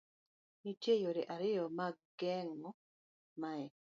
Nitie 0.61 0.95
yore 1.03 1.21
ariyo 1.33 1.63
mag 1.77 1.95
geng'o 2.19 2.69
mae 3.41 3.65